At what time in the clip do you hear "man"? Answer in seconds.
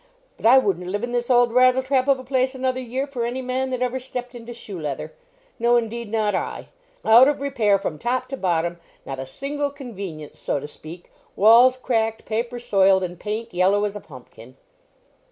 3.43-3.69